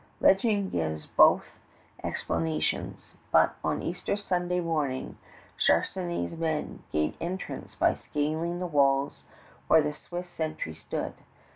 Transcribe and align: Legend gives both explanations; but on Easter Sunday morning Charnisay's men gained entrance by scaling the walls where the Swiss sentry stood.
Legend 0.19 0.71
gives 0.71 1.05
both 1.05 1.45
explanations; 2.03 3.13
but 3.31 3.53
on 3.63 3.83
Easter 3.83 4.17
Sunday 4.17 4.59
morning 4.59 5.19
Charnisay's 5.59 6.35
men 6.39 6.81
gained 6.91 7.13
entrance 7.21 7.75
by 7.75 7.93
scaling 7.93 8.57
the 8.57 8.65
walls 8.65 9.21
where 9.67 9.83
the 9.83 9.93
Swiss 9.93 10.27
sentry 10.27 10.73
stood. 10.73 11.13